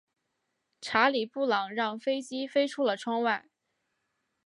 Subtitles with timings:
[0.81, 3.45] 查理布朗让飞机飞出了窗外。